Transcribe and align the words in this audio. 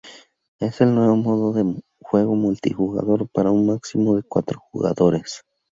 Es 0.59 0.81
el 0.81 0.95
nuevo 0.95 1.15
modo 1.15 1.53
de 1.53 1.79
juego 2.01 2.33
multijugador 2.33 3.29
para 3.29 3.51
un 3.51 3.67
máximo 3.67 4.15
de 4.15 4.23
cuatro 4.23 4.59
jugadores. 4.71 5.43